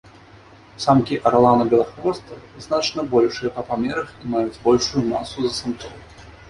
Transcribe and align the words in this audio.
Самкі 0.85 1.19
арлана-белахвоста 1.31 2.39
значна 2.65 3.01
большыя 3.15 3.55
па 3.59 3.69
памерах 3.69 4.07
і 4.23 4.35
маюць 4.35 4.61
большую 4.69 5.07
масу 5.13 5.37
за 5.49 5.55
самцоў. 5.63 5.97